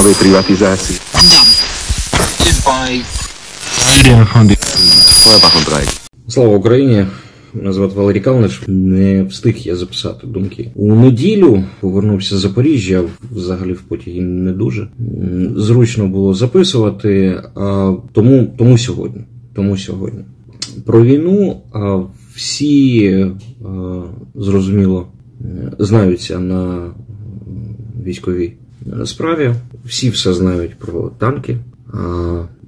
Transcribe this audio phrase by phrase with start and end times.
[0.00, 0.98] нової приватизації.
[6.28, 7.06] Слава Україні!
[7.54, 8.62] Мене звати Валерій Калниш.
[8.66, 10.70] Не встиг я записати думки.
[10.74, 13.02] У неділю повернувся з Запоріжжя,
[13.32, 14.88] взагалі в потягі не дуже.
[15.56, 19.22] Зручно було записувати, а тому, тому сьогодні.
[19.54, 20.20] Тому сьогодні.
[20.84, 21.60] Про війну
[22.34, 23.32] всі е,
[24.34, 25.06] зрозуміло
[25.40, 26.90] е, знаються на
[28.04, 28.52] військовій
[29.04, 29.54] справі.
[29.84, 31.56] Всі все знають про танки.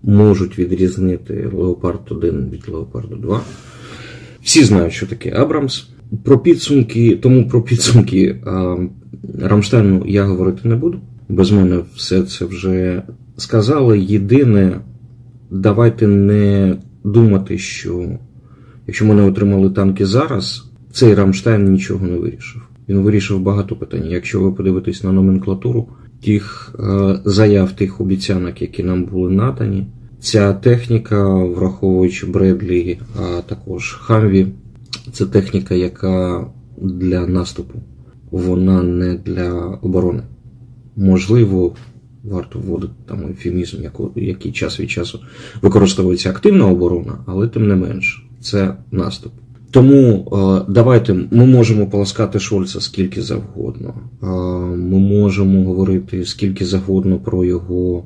[0.02, 3.40] Можуть відрізнити Леопард 1 від Леопарду 2.
[4.42, 5.88] Всі знають, що таке Абрамс.
[6.24, 8.42] Про підсумки, тому про підсумки
[9.38, 11.00] Рамштайну я говорити не буду.
[11.28, 13.02] Без мене все це вже
[13.36, 13.98] сказали.
[13.98, 14.80] Єдине,
[15.50, 18.18] давайте не думати, що
[18.86, 22.62] якщо ми не отримали танки зараз, цей Рамштайн нічого не вирішив.
[22.88, 24.06] Він вирішив багато питань.
[24.06, 25.88] Якщо ви подивитесь на номенклатуру
[26.24, 29.86] тих е, заяв, тих обіцянок, які нам були надані,
[30.20, 34.46] ця техніка, враховуючи Бредлі, а також Хамві,
[35.12, 37.78] це техніка, яка для наступу,
[38.30, 40.22] вона не для оборони.
[40.96, 41.74] Можливо,
[42.24, 43.76] варто вводити там ефемізм,
[44.16, 45.20] який час від часу
[45.62, 49.32] використовується активна оборона, але тим не менш, це наступ.
[49.72, 53.94] Тому е, давайте ми можемо полоскати Шольца скільки завгодно.
[54.22, 54.26] Е,
[54.76, 58.04] ми можемо говорити скільки завгодно про його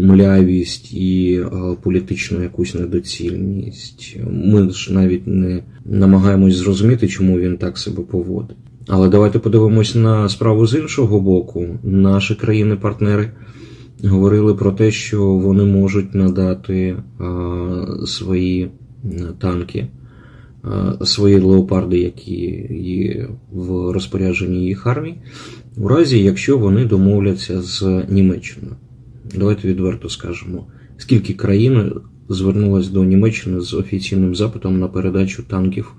[0.00, 4.16] млявість і е, політичну якусь недоцільність.
[4.30, 8.56] Ми ж навіть не намагаємось зрозуміти, чому він так себе поводить.
[8.88, 11.66] Але давайте подивимось на справу з іншого боку.
[11.82, 13.30] Наші країни-партнери
[14.04, 16.96] говорили про те, що вони можуть надати
[18.06, 18.70] свої
[19.38, 19.86] танки,
[21.04, 25.14] свої леопарди, які є в розпорядженні їх армій,
[25.76, 28.76] у разі, якщо вони домовляться з Німеччиною.
[29.36, 30.66] Давайте відверто скажемо,
[30.96, 31.92] скільки країн
[32.28, 35.94] звернулось до Німеччини з офіційним запитом на передачу танків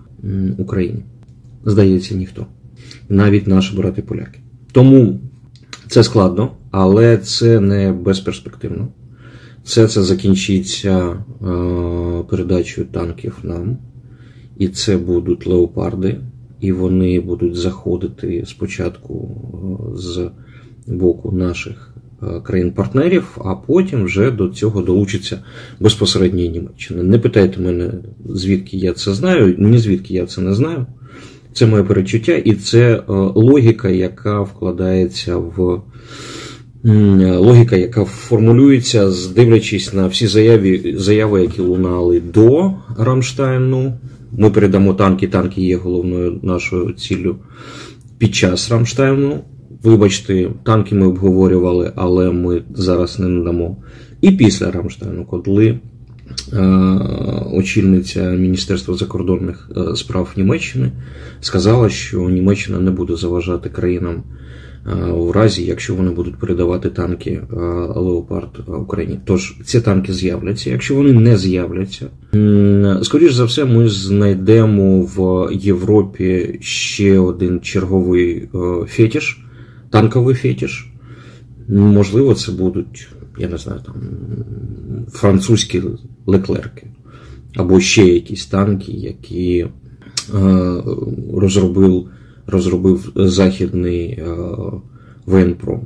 [0.58, 1.04] Україні?
[1.66, 2.46] Здається, ніхто.
[3.10, 4.40] Навіть наші брати поляки.
[4.72, 5.20] Тому
[5.88, 8.88] це складно, але це не безперспективно.
[9.64, 11.16] Все це закінчиться е,
[12.30, 13.78] передачею танків нам,
[14.62, 16.18] і це будуть леопарди,
[16.60, 19.30] і вони будуть заходити спочатку
[19.94, 20.30] е, з
[20.88, 25.40] боку наших е, країн-партнерів, а потім вже до цього долучиться
[25.80, 27.04] безпосередньо Німеччина.
[27.04, 27.92] Не питайте мене,
[28.30, 30.86] звідки я це знаю, ні звідки я це не знаю.
[31.54, 33.04] Це моє перечуття, і це е,
[33.36, 35.82] логіка, яка вкладається в
[37.38, 43.94] логіка, яка формулюється, дивлячись на всі заяви, заяви, які лунали до Рамштайну.
[44.38, 47.36] Ми передамо танки, танки є головною нашою ціллю
[48.18, 49.44] під час Рамштайну.
[49.84, 53.78] Вибачте, танки ми обговорювали, але ми зараз не надамо.
[54.22, 55.80] І після Рамштайну, коли
[56.54, 56.60] е,
[57.54, 60.92] очільниця Міністерства закордонних е, справ Німеччини
[61.40, 64.24] сказала, що Німеччина не буде заважати країнам
[65.18, 67.56] у разі, якщо вони будуть передавати танки е,
[67.96, 69.20] Леопард Україні.
[69.26, 70.70] Тож ці танки з'являться.
[70.70, 72.06] Якщо вони не з'являться,
[73.04, 79.46] скоріш за все, ми знайдемо в Європі ще один черговий е, фетіш,
[79.90, 80.88] танковий фетіш.
[81.70, 83.96] Можливо, це будуть, я не знаю, там
[85.12, 85.82] французькі
[86.26, 86.88] леклерки,
[87.56, 89.68] або ще якісь танки, які е,
[91.34, 92.08] розробив,
[92.48, 94.26] розробив західний е,
[95.26, 95.82] воєнпром.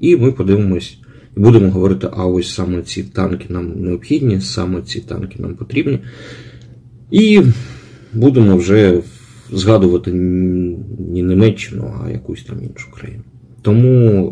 [0.00, 0.98] І ми подивимось
[1.36, 5.98] і будемо говорити, а ось саме ці танки нам необхідні, саме ці танки нам потрібні.
[7.10, 7.42] І
[8.12, 9.02] будемо вже
[9.52, 13.22] згадувати не Німеччину, а якусь там іншу країну.
[13.62, 14.26] Тому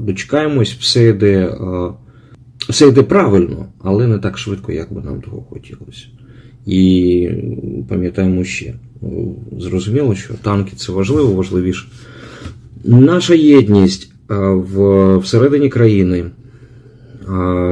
[0.00, 1.90] е, дочекаємось, все йде, е,
[2.68, 6.06] все йде правильно, але не так швидко, як би нам того хотілося.
[6.66, 7.28] І
[7.88, 11.88] пам'ятаємо ще, ну, зрозуміло, що танки це важливо, важливіше.
[12.84, 16.24] Наша єдність в, всередині країни.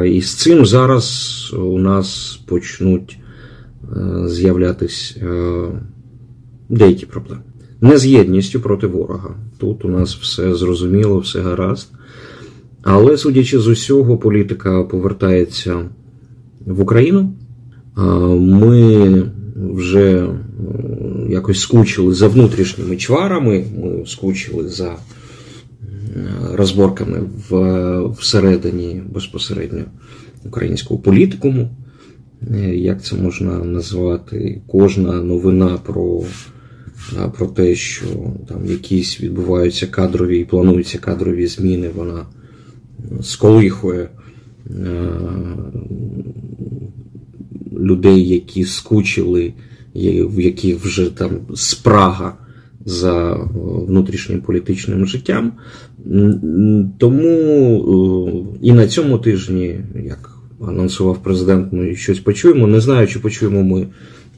[0.06, 3.18] І з цим зараз у нас почнуть
[3.96, 5.64] е, з'являтись е,
[6.68, 7.42] деякі проблеми.
[7.80, 9.34] Не з єдністю проти ворога.
[9.58, 11.88] Тут у нас все зрозуміло, все гаразд.
[12.82, 15.90] Але, судячи з усього, політика повертається
[16.66, 17.32] в Україну.
[17.96, 19.22] Ми
[19.56, 20.28] вже е,
[21.28, 24.96] якось скучили за внутрішніми чварами, ми скучили за е,
[26.52, 27.20] розборками
[28.18, 29.84] всередині безпосередньо
[30.44, 31.68] українського політикуму.
[32.54, 34.60] Е, Як це можна назвати?
[34.66, 36.22] Кожна новина про
[37.38, 38.06] про те, що
[38.48, 42.26] там якісь відбуваються кадрові і плануються кадрові зміни, вона
[43.22, 44.08] сколихує
[47.84, 49.52] людей, які скучили,
[49.94, 52.34] в яких вже там спрага
[52.84, 53.34] за
[53.88, 55.52] внутрішнім політичним життям.
[56.98, 62.66] Тому і на цьому тижні, як анонсував президент, ми щось почуємо.
[62.66, 63.86] Не знаю, чи почуємо ми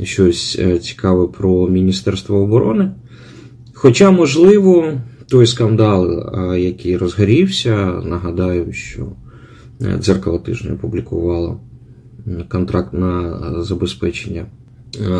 [0.02, 2.90] щось цікаве про Міністерство оборони.
[3.74, 4.92] Хоча, можливо,
[5.28, 9.06] той скандал, який розгорівся, нагадаю, що
[9.98, 11.60] дзеркало тижня опублікувало
[12.48, 14.46] контракт на забезпечення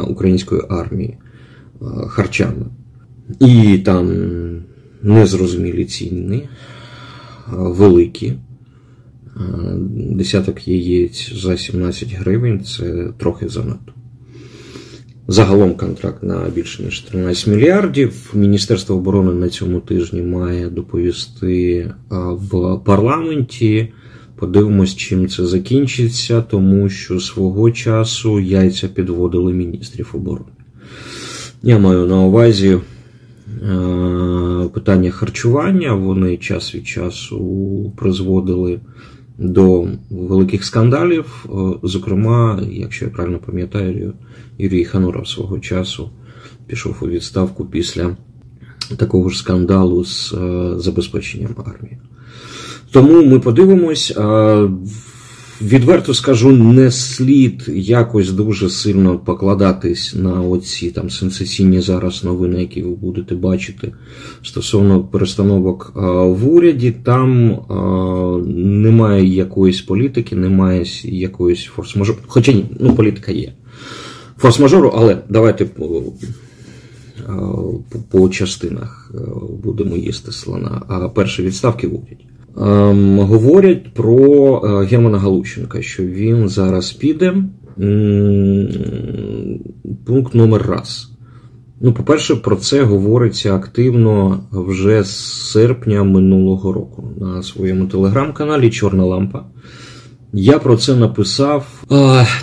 [0.06, 1.18] української армії
[2.08, 2.66] харчами.
[3.40, 4.12] І там
[5.02, 6.48] незрозумілі ціни,
[7.52, 8.32] великі.
[10.10, 13.92] Десяток яєць за 17 гривень це трохи занадто.
[15.28, 18.30] Загалом контракт на більше ніж 13 мільярдів.
[18.34, 23.92] Міністерство оборони на цьому тижні має доповісти в парламенті.
[24.36, 30.50] Подивимось, чим це закінчиться, тому що свого часу яйця підводили міністрів оборони.
[31.62, 32.78] Я маю на увазі
[34.72, 35.94] питання харчування.
[35.94, 38.80] Вони час від часу призводили
[39.38, 41.46] до великих скандалів.
[41.82, 44.14] Зокрема, якщо я правильно пам'ятаю,
[44.58, 46.10] Юрій Ханура свого часу
[46.66, 48.16] пішов у відставку після
[48.96, 50.34] такого ж скандалу з
[50.76, 51.98] забезпеченням армії.
[52.90, 54.14] Тому ми подивимось.
[55.62, 62.82] Відверто скажу, не слід якось дуже сильно покладатись на оці там сенсаційні зараз новини, які
[62.82, 63.92] ви будете бачити
[64.42, 65.92] стосовно перестановок
[66.24, 66.90] в уряді.
[66.90, 67.58] Там
[68.82, 72.16] немає якоїсь політики, немає якоїсь форс-мажору.
[72.26, 73.52] Хоча ні, ну політика є.
[74.42, 76.02] Форс-мажору, але давайте по,
[78.10, 79.12] по, частинах
[79.64, 80.82] будемо їсти слона.
[80.88, 82.25] А перші відставки в уряді.
[82.58, 84.60] Ем, говорять про
[84.90, 87.34] Германа Галущенка, що він зараз піде.
[90.06, 91.10] Пункт номер раз.
[91.80, 95.16] Ну, по-перше, про це говориться активно вже з
[95.50, 99.44] серпня минулого року на своєму телеграм-каналі Чорна Лампа.
[100.38, 101.84] Я про це написав.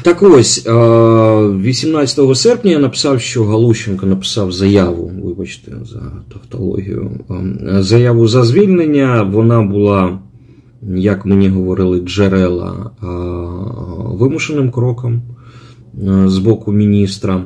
[0.02, 7.12] Так ось, 18 серпня я написав, що Галущенко написав заяву, вибачте, за тавтологію,
[7.80, 9.24] заяву за звільнення.
[9.24, 10.20] Вона була,
[10.96, 12.92] як мені говорили, джерела
[14.20, 15.22] вимушеним кроком
[16.26, 17.44] з боку міністра.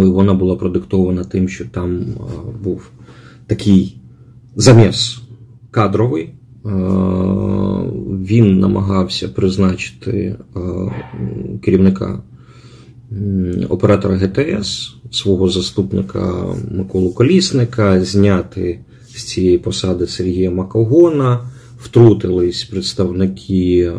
[0.00, 2.00] Вона була продиктована тим, що там
[2.64, 2.90] був
[3.46, 4.00] такий
[4.56, 5.20] заміс
[5.70, 6.30] кадровий.
[8.30, 10.36] Він намагався призначити
[11.62, 12.22] керівника
[13.68, 18.78] оператора ГТС, свого заступника Миколу Колісника, зняти
[19.16, 21.50] з цієї посади Сергія Макогона.
[21.78, 23.92] Втрутились представники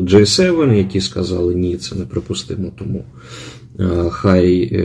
[0.00, 3.04] J7, які сказали, ні, це неприпустимо, тому
[4.10, 4.76] хай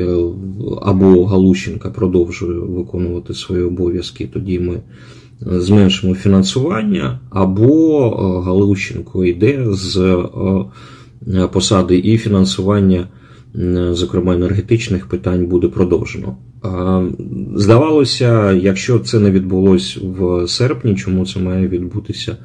[0.81, 4.79] або Галущенка продовжує виконувати свої обов'язки, тоді ми
[5.41, 8.09] зменшимо фінансування, або
[8.45, 10.17] Галущенко йде з
[11.51, 13.07] посади і фінансування,
[13.91, 16.37] зокрема енергетичних питань, буде продовжено.
[17.55, 22.37] Здавалося, якщо це не відбулось в серпні, чому це має відбутися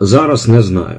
[0.00, 0.98] зараз, не знаю.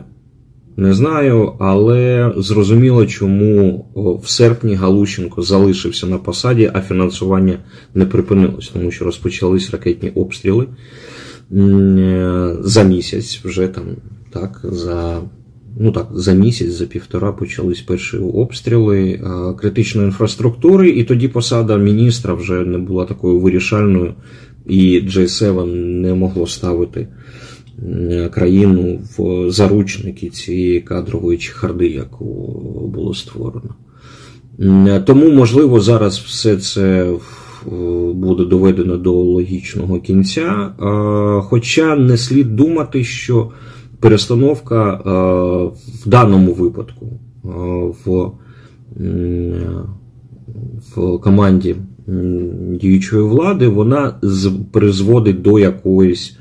[0.80, 3.86] Не знаю, але зрозуміло, чому
[4.24, 7.60] в серпні Галущенко залишився на посаді, а фінансування
[7.94, 10.68] не припинилось, тому що розпочались ракетні обстріли.
[12.60, 13.84] За місяць, вже там
[14.34, 15.22] так, за
[15.80, 19.22] ну так, за місяць, за півтора почались перші обстріли
[19.60, 24.14] критичної інфраструктури, і тоді посада міністра вже не була такою вирішальною,
[24.66, 25.66] і J7
[26.02, 27.08] не могло ставити
[28.32, 32.26] країну в заручники цієї кадрової чехарди, яку
[32.94, 33.76] було створено.
[35.06, 37.14] Тому, можливо, зараз все це
[38.14, 40.70] буде доведено до логічного кінця.
[41.44, 43.52] Хоча не слід думати, що
[44.00, 44.94] перестановка
[46.06, 47.20] в даному випадку
[48.06, 48.32] в,
[50.96, 51.76] в команді
[52.82, 54.22] діючої влади вона
[54.72, 56.38] призводить до якоїсь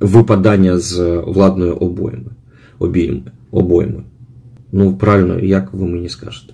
[0.00, 2.30] випадання з владної обойми.
[2.78, 4.02] Обійми, обойми.
[4.72, 6.52] Ну, правильно, як ви мені скажете?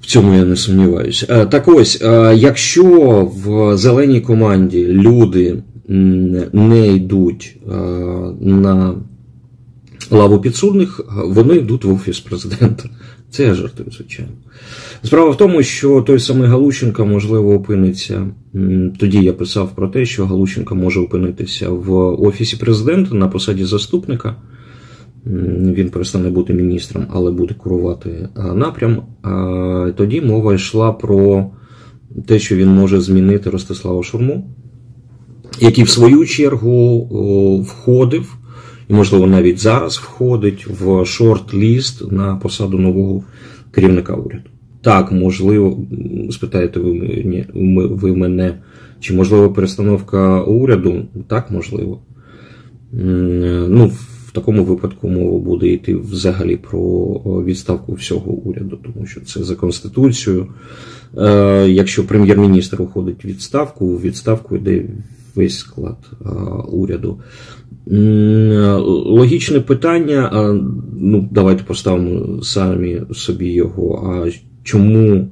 [0.00, 1.46] В цьому я не сумніваюся.
[1.46, 2.00] Так ось,
[2.34, 5.62] якщо в зеленій команді люди
[6.52, 7.56] не йдуть
[8.40, 8.94] на
[10.10, 12.88] лаву підсудних, вони йдуть в офіс президента.
[13.30, 14.32] Це я жартую, звичайно.
[15.02, 18.26] Справа в тому, що той самий Галущенко, можливо, опиниться.
[18.98, 24.36] Тоді я писав про те, що Галущенко може опинитися в Офісі президента на посаді заступника.
[25.26, 29.02] Він перестане бути міністром, але буде курувати напрям.
[29.96, 31.50] Тоді мова йшла про
[32.26, 34.50] те, що він може змінити Ростислава Шурму,
[35.60, 37.06] який в свою чергу
[37.62, 38.36] входив
[38.90, 43.24] і, можливо, навіть зараз входить в шорт-ліст на посаду нового
[43.70, 44.50] керівника уряду.
[44.82, 45.86] Так, можливо,
[46.30, 46.92] спитаєте ви,
[47.24, 48.58] ні, ви мене,
[49.00, 51.06] чи можливо перестановка уряду?
[51.28, 52.00] Так, можливо.
[52.92, 53.92] Ну,
[54.26, 56.80] в такому випадку мова буде йти взагалі про
[57.44, 60.46] відставку всього уряду, тому що це за конституцією.
[61.18, 64.84] Е, якщо прем'єр-міністр уходить в відставку, відставку йде
[65.34, 65.96] весь склад
[66.68, 67.20] уряду.
[69.06, 70.30] Логічне питання,
[71.00, 73.94] ну давайте поставимо самі собі його.
[74.06, 74.30] А
[74.62, 75.28] чому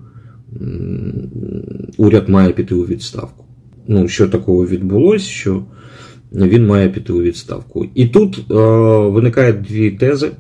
[1.97, 3.45] уряд має піти у відставку?
[3.89, 5.63] Ну, що такого відбулося, що
[6.33, 7.87] він має піти у відставку?
[7.95, 8.55] І тут е,
[9.09, 10.31] виникають дві тези.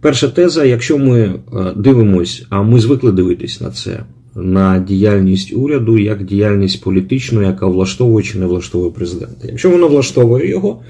[0.00, 1.34] Перша теза: якщо ми
[1.76, 8.24] дивимося, а ми звикли дивитись на це на діяльність уряду як діяльність політичну, яка влаштовує
[8.24, 9.48] чи не влаштовує президента.
[9.48, 10.80] Якщо вона влаштовує його,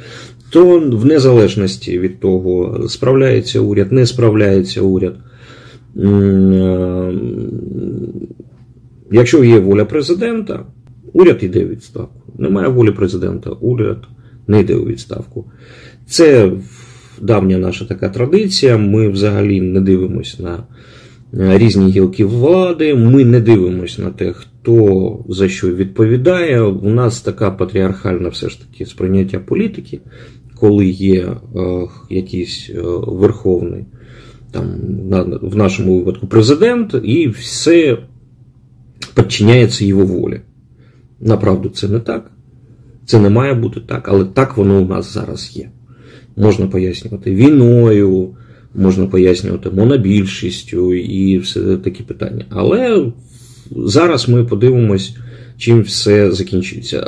[0.51, 5.15] то в незалежності від того, справляється уряд, не справляється уряд.
[5.97, 7.13] Е,
[9.11, 10.67] якщо є воля президента,
[11.13, 12.23] уряд йде у відставку.
[12.39, 13.99] Немає волі президента, уряд
[14.47, 15.45] не йде у відставку.
[16.07, 16.53] Це
[17.21, 18.79] давня наша така традиція.
[18.79, 20.59] Ми взагалі не дивимося на
[21.33, 22.95] різні гілки влади.
[22.95, 26.63] Ми не дивимося на те, хто за що відповідає.
[26.63, 30.01] У нас така патріархальна все ж таки сприйняття політики,
[30.55, 31.37] коли є е,
[32.11, 33.85] якийсь е, верховний,
[34.51, 34.67] там,
[35.43, 37.99] в нашому випадку президент, і все
[39.15, 40.41] підчиняється його волі.
[41.21, 42.31] Направду, це не так.
[43.07, 45.71] Це не має бути так, але так воно у нас зараз є.
[46.37, 48.35] Можна пояснювати війною,
[48.75, 52.45] можна пояснювати монобільшістю і все такі питання.
[52.51, 53.07] Але
[53.77, 55.17] зараз ми подивимось,
[55.59, 57.01] чим все закінчиться.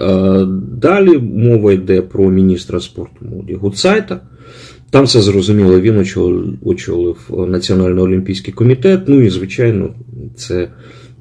[0.82, 4.20] Далі мова йде про міністра спорту молоді Гуцайта.
[4.90, 5.98] Там все зрозуміло, він
[6.64, 9.00] очолив Національний олімпійський комітет.
[9.06, 9.94] Ну і, звичайно,
[10.36, 10.68] це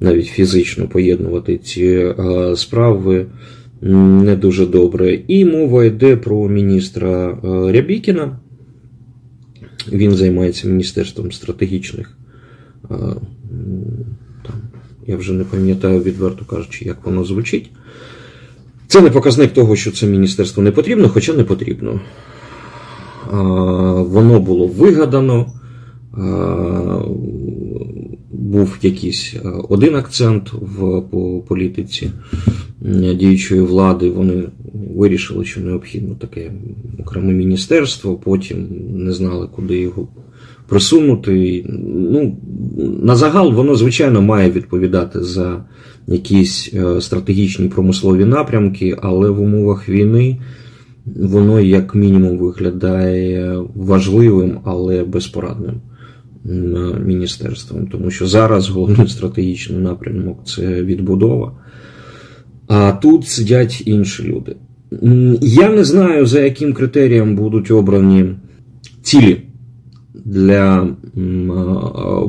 [0.00, 2.14] навіть фізично поєднувати ці
[2.56, 3.26] справи
[3.80, 5.18] не дуже добре.
[5.28, 7.38] І мова йде про міністра
[7.72, 8.38] Рябікіна.
[9.92, 12.16] Він займається Міністерством стратегічних.
[14.42, 14.56] Там,
[15.06, 17.70] Я вже не пам'ятаю, відверто кажучи, як воно звучить.
[18.86, 22.00] Це не показник того, що це міністерство не потрібно, хоча не потрібно.
[24.08, 25.52] Воно було вигадано,
[28.54, 29.34] був якийсь
[29.68, 31.02] один акцент в
[31.48, 32.10] політиці
[33.18, 34.10] діючої влади.
[34.10, 34.42] Вони
[34.96, 36.52] вирішили, що необхідно таке
[36.98, 40.08] окреме міністерство, потім не знали, куди його
[40.68, 41.64] присунути.
[41.88, 42.36] Ну,
[43.02, 45.64] На загал воно, звичайно, має відповідати за
[46.06, 50.38] якісь е, стратегічні промислові напрямки, але в умовах війни
[51.06, 55.74] воно, як мінімум, виглядає важливим, але безпорадним
[57.06, 57.86] міністерством.
[57.86, 61.52] Тому що зараз головний стратегічний напрямок це відбудова.
[62.66, 64.56] А тут сидять інші люди.
[65.40, 68.34] Я не знаю, за яким критерієм будуть обрані
[69.02, 69.42] цілі
[70.14, 70.88] для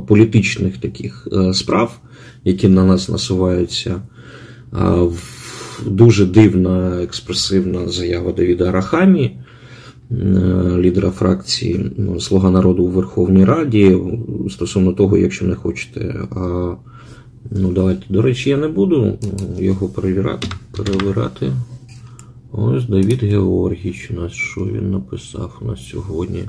[0.07, 2.00] політичних таких е, справ,
[2.43, 4.01] які на нас насуваються.
[5.86, 9.38] Дуже дивна експресивна заява Давіда Арахамі, е,
[10.78, 13.98] лідера фракції ну, Слуга народу у Верховній Раді,
[14.50, 16.16] стосовно того, якщо не хочете.
[17.52, 19.18] Ну, давайте, до речі, я не буду
[19.60, 20.48] його перевірати.
[20.78, 21.52] перевірати.
[22.52, 26.44] Ось Давід Георгійович у нас, що він написав на сьогодні.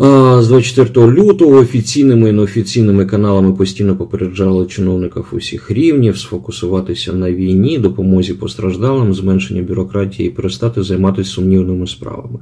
[0.00, 7.78] З 24 лютого офіційними і неофіційними каналами постійно попереджали чиновників усіх рівнів сфокусуватися на війні,
[7.78, 12.38] допомозі постраждалим, зменшення бюрократії і перестати займатися сумнівними справами.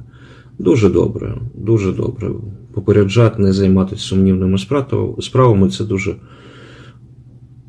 [0.59, 2.31] Дуже добре, дуже добре.
[2.73, 4.57] Попереджати, не займатися сумнівними
[5.19, 6.15] справами це дуже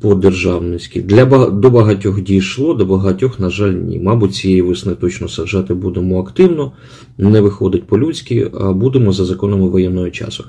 [0.01, 1.01] по-державницьки.
[1.01, 3.99] Для До багатьох дійшло, до багатьох, на жаль, ні.
[3.99, 6.71] Мабуть, цієї весни точно саджати будемо активно,
[7.17, 10.43] не виходить по-людськи, а будемо за законами воєнного часу.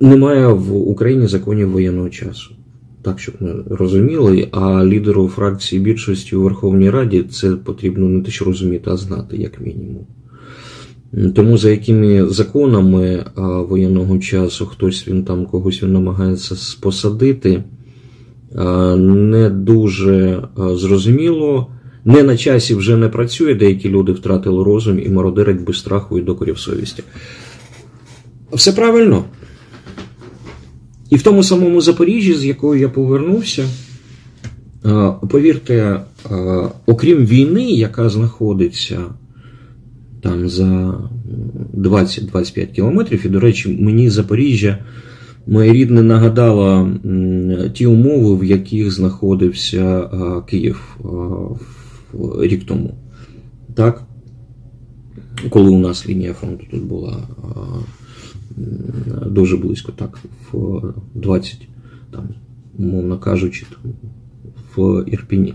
[0.00, 2.54] Немає в Україні законів воєнного часу.
[3.02, 8.30] Так, щоб ми розуміли, а лідеру фракції більшості у Верховній Раді це потрібно не те,
[8.30, 10.06] що розуміти, а знати, як мінімум.
[11.34, 13.24] Тому за якими законами
[13.68, 17.64] воєнного часу хтось він там когось він намагається посадити,
[18.96, 21.72] не дуже зрозуміло.
[22.04, 26.22] Не на часі вже не працює, деякі люди втратили розум і мародерять без страху і
[26.22, 27.02] докорів совісті.
[28.52, 29.24] Все правильно.
[31.10, 33.64] І в тому самому Запоріжжі, з якою я повернувся,
[35.30, 36.00] повірте,
[36.86, 39.00] окрім війни, яка знаходиться
[40.22, 40.94] там за
[41.74, 44.78] 20-25 кілометрів, і, до речі, мені Запоріжжя,
[45.48, 46.90] моє рідне, нагадало
[47.74, 50.10] ті умови, в яких знаходився
[50.46, 50.98] Київ
[52.40, 52.94] рік тому.
[53.74, 54.02] Так?
[55.50, 57.16] Коли у нас лінія фронту тут була
[59.26, 60.18] дуже близько, так,
[60.52, 60.80] в
[61.14, 61.68] 20,
[62.10, 62.28] там,
[62.78, 63.66] умовно кажучи,
[64.76, 65.54] в Ірпіні.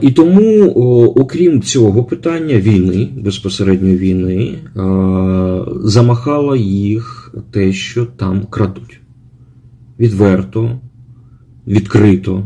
[0.00, 0.64] І тому,
[1.16, 4.58] окрім цього питання війни, безпосередньо війни,
[5.84, 7.19] замахало їх
[7.50, 9.00] те, що там крадуть.
[9.98, 10.80] Відверто,
[11.66, 12.44] відкрито,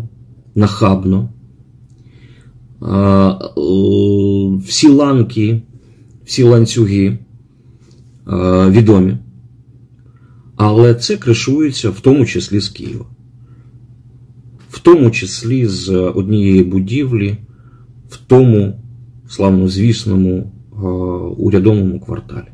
[0.55, 1.29] нахабно.
[4.67, 5.63] Всі ланки,
[6.25, 7.19] всі ланцюги
[8.69, 9.17] відомі.
[10.57, 13.07] Але це кришується в тому числі з Києва
[14.75, 17.37] в тому числі з однієї будівлі,
[18.09, 18.81] в тому
[19.29, 20.53] славнозвісному
[21.37, 22.47] урядовому кварталі.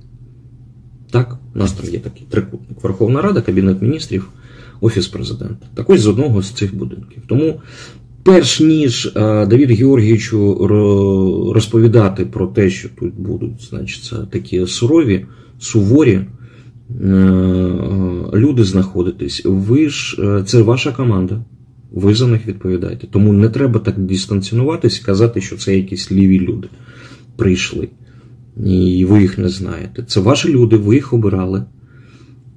[1.55, 2.83] У нас там є такий трикутник.
[2.83, 4.29] Верховна Рада, Кабінет міністрів,
[4.81, 5.67] Офіс президента.
[5.75, 7.23] Так ось з одного з цих будинків.
[7.27, 7.61] Тому,
[8.23, 10.67] перш ніж Давід Георгійовичу
[11.55, 15.27] розповідати про те, що тут будуть значить, такі сурові,
[15.59, 16.27] суворі е,
[18.35, 21.45] люди знаходитись, ви ж е, це ваша команда.
[21.93, 23.07] Ви за них відповідаєте.
[23.07, 26.69] Тому не треба так дистанціонуватись і казати, що це якісь ліві люди
[27.37, 27.89] прийшли.
[28.67, 30.03] І ви їх не знаєте.
[30.03, 31.65] Це ваші люди, ви їх обирали,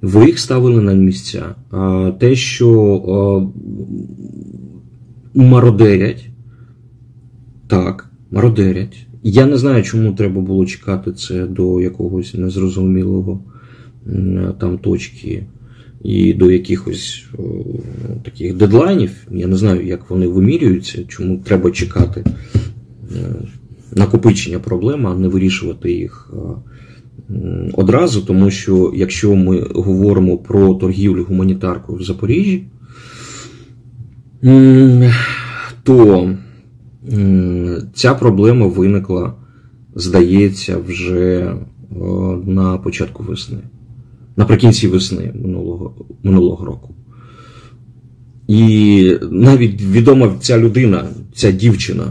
[0.02, 1.54] ви їх ставили на місця.
[1.70, 3.50] А Те, що
[5.34, 6.28] мародерять,
[7.66, 9.06] так, мародерять.
[9.22, 13.40] Я не знаю, чому треба було чекати це до якогось незрозумілого
[14.58, 15.42] там точки
[16.02, 17.42] і до якихось о,
[18.22, 19.10] таких дедлайнів.
[19.30, 22.24] Я не знаю, як вони вимірюються, чому треба чекати
[23.16, 23.34] е,
[23.94, 27.34] накопичення проблем, а не вирішувати їх е,
[27.72, 28.20] одразу.
[28.22, 32.64] Тому що якщо ми говоримо про торгівлю гуманітаркою в Запоріжжі,
[35.82, 36.30] то
[37.94, 39.34] ця проблема виникла,
[39.94, 41.54] здається, вже е,
[42.46, 43.58] на початку весни
[44.36, 46.94] наприкінці весни минулого, минулого року.
[48.48, 51.04] І навіть відома ця людина,
[51.34, 52.04] ця дівчина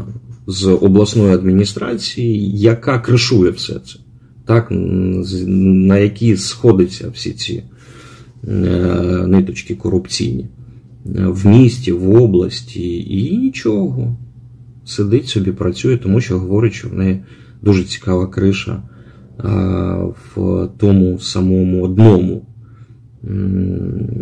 [0.47, 3.99] з обласної адміністрації, яка кришує все це,
[4.45, 7.63] так, на які сходяться всі ці
[8.47, 8.53] е,
[9.27, 10.47] ниточки корупційні
[11.05, 14.17] в місті, в області, і нічого.
[14.85, 17.23] Сидить собі, працює, тому що говорить, що в неї
[17.61, 18.83] дуже цікава криша
[20.35, 22.45] в тому самому одному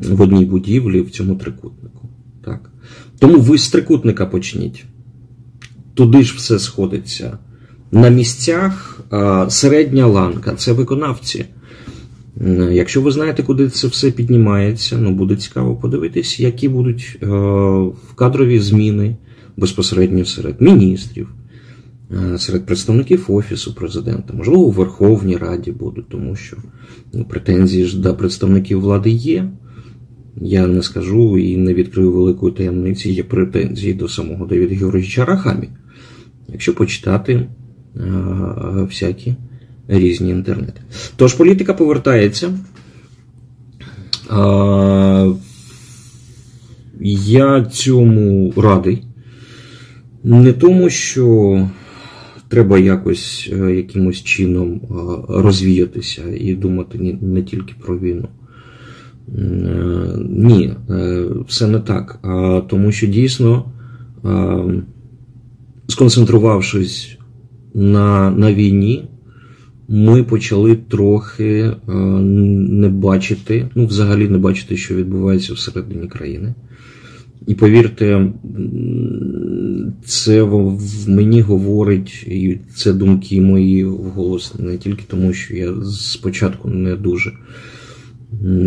[0.10, 2.10] в одній будівлі в цьому трикутнику.
[2.46, 2.70] Так.
[3.20, 4.86] Тому ви з трикутника почніть.
[5.94, 7.38] Туди ж все сходиться.
[7.92, 9.02] На місцях
[9.50, 11.46] середня ланка це виконавці.
[12.72, 17.18] Якщо ви знаєте, куди це все піднімається, ну буде цікаво подивитись, які будуть
[18.16, 19.16] кадрові зміни
[19.58, 21.28] безпосередньо серед міністрів,
[22.14, 26.58] Е, серед представників Офісу президента, можливо, у Верховній Раді будуть, тому що
[27.14, 29.52] ну, претензії ж до представників влади є.
[30.36, 35.70] Я не скажу і не відкрию великої таємниці, є претензії до самого Давіда Георгійовича Рахамі.
[36.50, 37.48] Якщо почитати е,
[38.76, 39.36] всякі
[39.88, 40.82] різні інтернети.
[41.16, 42.54] Тож політика повертається.
[47.04, 49.04] Я цьому радий.
[50.24, 51.70] Не тому, що
[52.48, 54.88] треба якось е, якимось чином е,
[55.30, 58.28] розвіятися і думати не тільки про війну.
[59.28, 59.42] Е,
[60.30, 60.74] ні,
[61.48, 62.20] все не так.
[62.70, 63.66] Тому що дійсно,
[65.88, 67.18] сконцентрувавшись
[67.74, 69.10] на, на війні,
[69.88, 76.54] ми почали трохи не бачити, ну, взагалі не бачити, що відбувається всередині країни.
[77.48, 78.32] І повірте,
[80.06, 80.80] це в
[81.10, 87.32] мені говорить, і це думки мої вголос не тільки тому, що я спочатку не дуже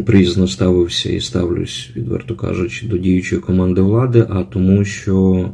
[0.06, 5.48] приязно ставився і ставлюсь, відверто кажучи, до діючої команди влади, а тому, що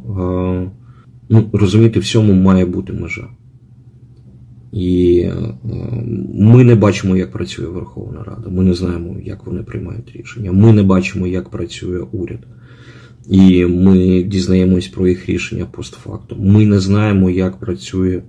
[1.29, 3.27] ну, розуміти, всьому має бути межа.
[4.71, 5.33] І е,
[6.33, 8.49] ми не бачимо, як працює Верховна Рада.
[8.49, 10.51] Ми не знаємо, як вони приймають рішення.
[10.51, 12.39] Ми не бачимо, як працює уряд.
[13.29, 16.51] І ми дізнаємось про їх рішення постфактум.
[16.51, 18.21] Ми не знаємо, як працює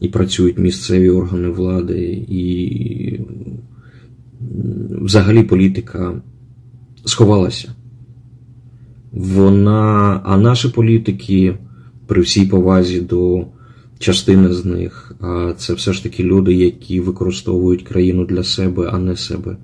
[0.00, 3.20] і працюють місцеві органи влади, і
[5.00, 6.22] взагалі політика
[7.04, 7.74] сховалася.
[9.12, 11.54] Вона, а наші політики,
[12.06, 13.46] при всій повазі до
[13.98, 15.16] частини з них,
[15.56, 19.56] це все ж таки люди, які використовують країну для себе, а не себе,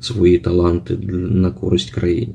[0.00, 0.96] свої таланти
[1.30, 2.34] на користь країні.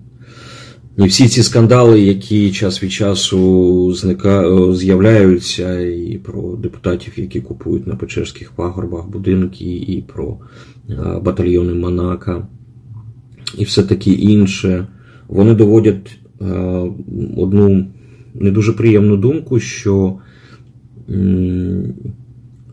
[0.99, 4.45] І всі ці скандали, які час від часу зника...
[4.73, 10.37] з'являються, і про депутатів, які купують на Печерських пагорбах будинки, і про
[11.21, 12.47] батальйони Монака,
[13.57, 14.87] і все таке інше,
[15.27, 16.19] вони доводять
[17.37, 17.87] одну
[18.33, 20.15] не дуже приємну думку, що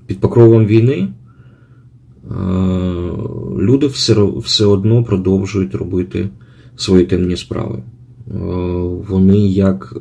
[0.07, 1.09] під покровом війни
[3.59, 6.29] люди все, все одно продовжують робити
[6.77, 7.83] свої темні справи.
[9.09, 9.97] Вони як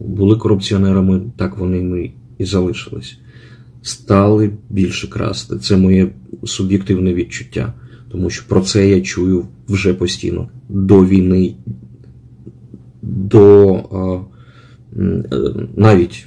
[0.00, 3.18] були корупціонерами, так вони і залишились.
[3.82, 5.58] Стали більше красти.
[5.58, 6.08] Це моє
[6.44, 7.72] суб'єктивне відчуття,
[8.12, 11.54] тому що про це я чую вже постійно до війни,
[13.02, 13.80] до
[15.76, 16.26] навіть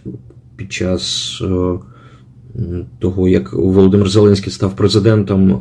[0.55, 1.41] під час
[2.99, 5.51] того, як Володимир Зеленський став президентом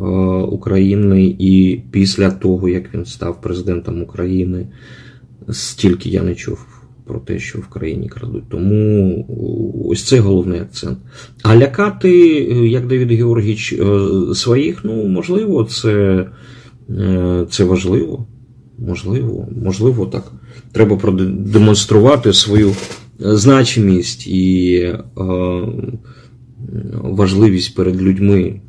[0.52, 4.66] України, і після того, як він став президентом України
[5.50, 6.66] стільки я не чув
[7.06, 8.48] про те, що в країні крадуть.
[8.48, 9.26] Тому
[9.88, 10.98] ось це головний акцент.
[11.42, 12.10] А лякати,
[12.68, 13.74] як Давід Георгійович,
[14.34, 16.26] своїх, ну, можливо, це,
[17.50, 18.26] це важливо.
[18.78, 20.32] Можливо, можливо, так.
[20.72, 22.74] Треба продемонструвати свою
[23.18, 24.98] значимість і е,
[26.92, 28.60] важливість перед людьми,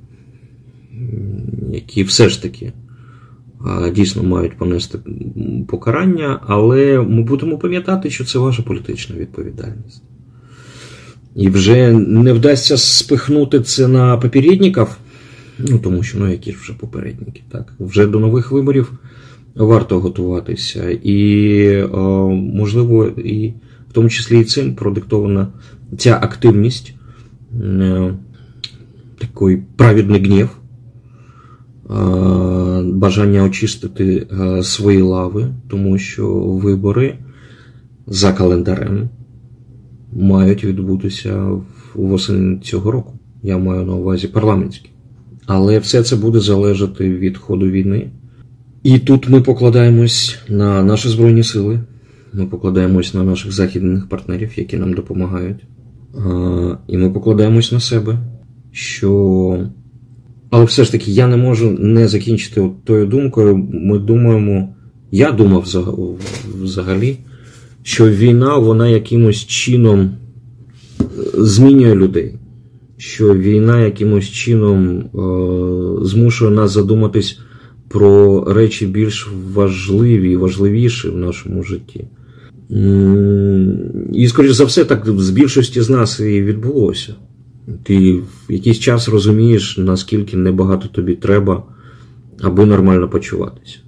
[1.72, 2.74] які все ж таки
[3.96, 5.00] дійсно мають понести
[5.68, 10.04] покарання, але ми будемо пам'ятати, що це ваша політична відповідальність.
[11.36, 14.88] І вже не вдасться спихнути це на попередників,
[15.60, 17.74] ну тому що ну які ж вже попередники, так?
[17.80, 18.92] Вже до нових виборів
[19.56, 21.00] варто готуватися.
[21.04, 21.84] І,
[22.32, 23.54] можливо, і
[23.90, 25.48] в тому числі і цим продиктована
[25.98, 26.94] ця активність,
[27.64, 28.14] е,
[29.20, 30.50] такий праведний гнів
[32.84, 34.28] бажання очистити
[34.64, 37.18] свої лави, тому що вибори
[38.08, 39.10] за календарем
[40.14, 41.50] мають відбутися
[41.96, 43.14] восени цього року.
[43.44, 44.90] Я маю на увазі парламентські.
[45.46, 48.10] Але все це буде залежати від ходу війни.
[48.84, 51.80] І тут ми покладаємось на наші Збройні Сили,
[52.34, 55.64] ми покладаємось на наших західних партнерів, які нам допомагають.
[56.88, 58.18] І ми покладаємось на себе,
[58.72, 59.60] що
[60.54, 63.68] але все ж таки я не можу не закінчити от тою думкою.
[63.74, 64.76] Ми думаємо,
[65.12, 65.66] я думав
[66.62, 67.18] взагалі,
[67.84, 71.04] що війна вона якимось чином е,
[71.38, 72.36] змінює людей.
[72.98, 77.40] Що війна якимось чином е, змушує нас задуматись
[77.90, 82.06] про речі більш важливі і важливіші в нашому житті.
[84.14, 87.16] І, скоріш за все, так з більшості з нас і відбулося.
[87.84, 91.64] Ти в якийсь час розумієш, наскільки небагато тобі треба,
[92.42, 93.80] аби нормально почуватися.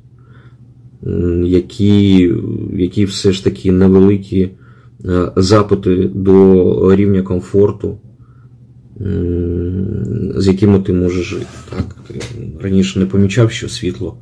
[1.44, 2.34] Які
[2.74, 4.50] які все ж таки невеликі
[5.06, 7.98] е, запити до рівня комфорту,
[10.36, 11.46] з якими ти можеш жити.
[11.70, 11.96] Так?
[12.08, 12.20] Ти
[12.62, 14.18] раніше не помічав, що світло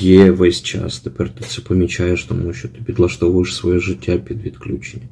[0.00, 1.00] є весь час.
[1.00, 5.06] Тепер ти це помічаєш, тому що ти підлаштовуєш своє життя під відключення.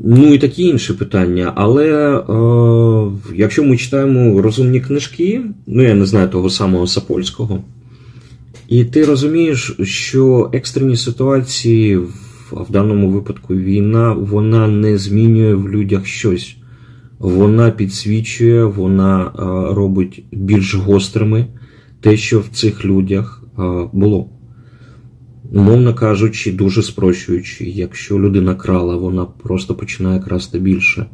[0.00, 1.52] Ну і такі інші питання.
[1.54, 7.64] Але е, якщо ми читаємо розумні книжки, ну я не знаю того самого Сапольського,
[8.68, 12.10] і ти розумієш, що екстрені ситуації, в,
[12.50, 16.56] в даному випадку війна, вона не змінює в людях щось.
[17.18, 19.30] Вона підсвічує, вона е,
[19.74, 21.46] робить більш гострими
[22.00, 24.28] те, що в цих людях е, було.
[25.54, 31.06] Умовно кажучи, дуже спрощуючи, якщо людина крала, вона просто починає красти більше.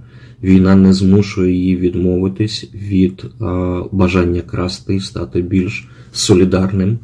[0.43, 6.99] Війна не змушує її відмовитись від а, бажання красти і стати більш солідарним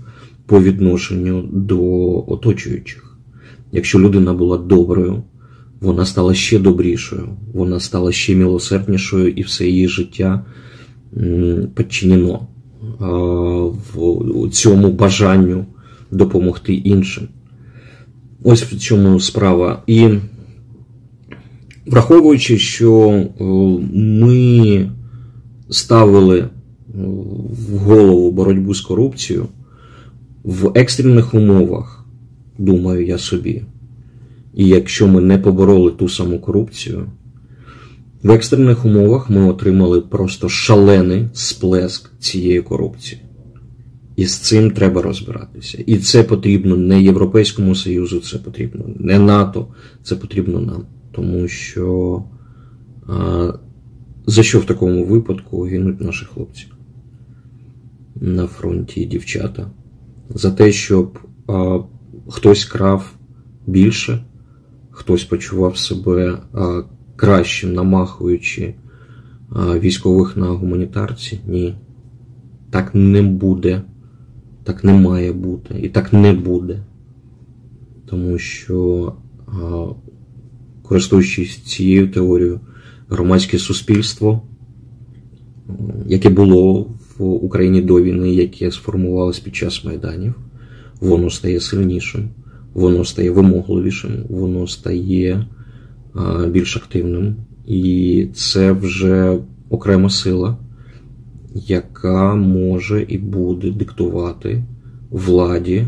[0.47, 1.81] по відношенню до
[2.27, 3.16] оточуючих.
[3.73, 5.23] Якщо людина була доброю,
[5.81, 10.44] вона стала ще добрішою, вона стала ще милосерднішою, і все її життя
[11.75, 12.47] підчинено
[13.94, 15.66] в цьому бажанню
[16.16, 17.29] допомогти іншим.
[18.42, 19.83] Ось в чому справа.
[19.87, 20.09] І
[21.87, 23.24] Враховуючи, що
[23.92, 24.90] ми
[25.70, 26.48] ставили
[27.68, 29.46] в голову боротьбу з корупцією
[30.44, 32.07] в екстрених умовах,
[32.59, 33.62] думаю я собі.
[34.55, 37.07] І якщо ми не побороли ту саму корупцію,
[38.22, 43.20] в екстрених умовах ми отримали просто шалений сплеск цієї корупції.
[44.16, 45.85] І з цим треба розбиратися.
[45.87, 49.66] І це потрібно не Європейському Союзу, це потрібно не НАТО,
[50.03, 50.87] це потрібно нам.
[51.12, 52.24] Тому що
[53.07, 53.53] а,
[54.27, 56.66] за що в такому випадку гинуть наші хлопці
[58.14, 59.70] на фронті дівчата?
[60.31, 61.79] За те, щоб а,
[62.29, 63.14] хтось крав
[63.66, 64.24] більше,
[64.90, 66.83] хтось почував себе а,
[67.16, 68.74] кращим, намахуючи
[69.50, 71.40] а, військових на гуманітарці?
[71.46, 71.74] Ні.
[72.70, 73.83] Так не буде.
[74.64, 75.74] Так не має бути.
[75.83, 76.83] І так не буде.
[78.07, 79.12] Тому що,
[80.83, 82.61] користуючись цією теорією,
[83.09, 84.42] громадське суспільство,
[86.07, 90.35] яке було в Україні до війни, яке сформувалось під час майданів,
[91.00, 92.29] воно стає сильнішим,
[92.74, 95.46] воно стає вимогливішим, воно стає
[96.48, 97.37] більш активним.
[97.66, 99.38] І це вже
[99.70, 100.57] окрема сила,
[101.55, 104.62] яка може і буде диктувати
[105.11, 105.87] владі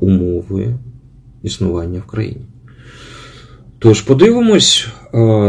[0.00, 0.74] умови
[1.42, 2.44] існування в країні.
[3.78, 4.88] Тож, подивимось,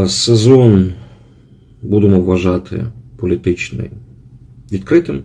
[0.08, 0.94] сезон
[1.82, 2.86] будемо вважати
[3.18, 3.90] політичний
[4.72, 5.22] відкритим.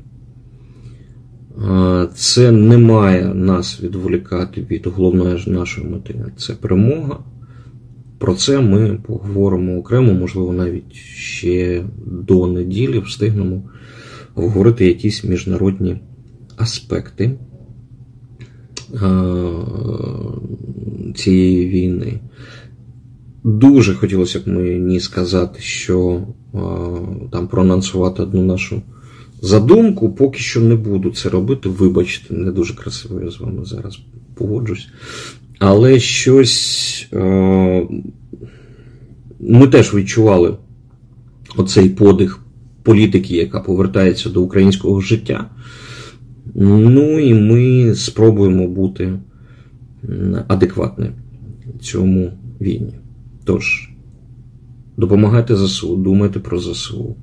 [2.15, 6.25] Це не має нас відволікати від головної нашої мети.
[6.37, 7.19] Це перемога.
[8.19, 13.63] Про це ми поговоримо окремо, можливо, навіть ще до неділі встигнемо
[14.35, 15.97] обговорити якісь міжнародні
[16.57, 17.31] аспекти
[21.15, 22.21] цієї війни.
[23.45, 26.27] Дуже хотілося б мені сказати, що
[27.33, 28.83] там проанонсувати одну нашу
[29.41, 31.69] задумку, поки що не буду це робити.
[31.69, 34.01] Вибачте, не дуже красиво я з вами зараз
[34.35, 34.89] погоджусь.
[35.59, 37.09] Але щось
[39.41, 40.57] ми теж відчували
[41.57, 42.44] оцей подих
[42.85, 45.51] політики, яка повертається до українського життя.
[46.55, 49.13] Ну і ми спробуємо бути
[50.49, 51.13] адекватними
[51.81, 52.95] цьому війні.
[53.45, 53.91] Тож,
[54.97, 57.17] допомагайте ЗСУ, думайте про ЗСУ,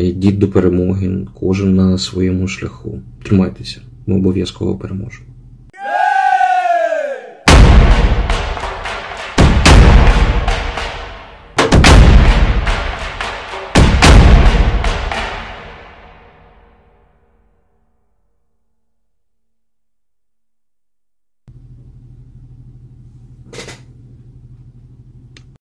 [0.00, 3.00] йдіть до перемоги, кожен на своєму шляху.
[3.22, 5.31] Тримайтеся, ми обов'язково переможемо.